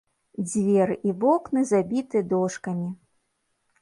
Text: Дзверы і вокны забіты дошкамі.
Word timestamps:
Дзверы 0.45 0.95
і 1.09 1.13
вокны 1.23 1.65
забіты 1.73 2.17
дошкамі. 2.33 2.89